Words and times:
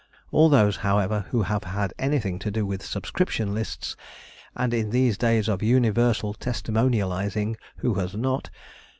All 0.31 0.49
those, 0.49 0.77
however, 0.77 1.25
who 1.29 1.43
have 1.43 1.63
had 1.63 1.93
anything 1.99 2.39
to 2.39 2.49
do 2.49 2.65
with 2.65 2.83
subscription 2.83 3.53
lists 3.53 3.95
and 4.55 4.73
in 4.73 4.89
these 4.89 5.15
days 5.15 5.47
of 5.47 5.61
universal 5.61 6.33
testimonializing 6.33 7.55
who 7.77 7.93
has 7.93 8.15
not? 8.15 8.49